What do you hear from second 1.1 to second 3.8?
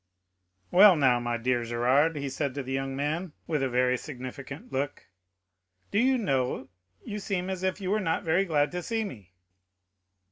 my dear Gérard," said he to the young man, with a